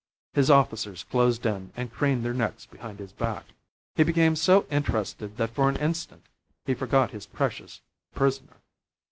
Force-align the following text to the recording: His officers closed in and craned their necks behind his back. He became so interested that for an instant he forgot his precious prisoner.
His 0.33 0.49
officers 0.49 1.03
closed 1.03 1.45
in 1.45 1.71
and 1.75 1.93
craned 1.93 2.25
their 2.25 2.33
necks 2.33 2.65
behind 2.65 2.97
his 2.97 3.11
back. 3.13 3.45
He 3.93 4.01
became 4.03 4.35
so 4.35 4.65
interested 4.71 5.37
that 5.37 5.53
for 5.53 5.69
an 5.69 5.75
instant 5.77 6.25
he 6.65 6.73
forgot 6.73 7.11
his 7.11 7.27
precious 7.27 7.81
prisoner. 8.15 8.61